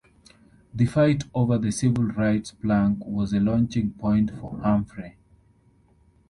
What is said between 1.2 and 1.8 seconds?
over the